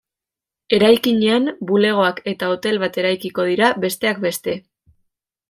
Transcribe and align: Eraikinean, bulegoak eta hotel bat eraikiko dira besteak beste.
Eraikinean, 0.77 1.45
bulegoak 1.71 2.23
eta 2.33 2.49
hotel 2.55 2.81
bat 2.85 2.99
eraikiko 3.03 3.47
dira 3.53 3.71
besteak 3.85 4.27
beste. 4.27 4.59